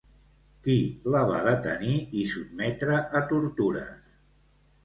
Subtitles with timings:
[0.67, 0.77] Qui
[1.15, 4.13] la va detenir i sotmetre a tortures?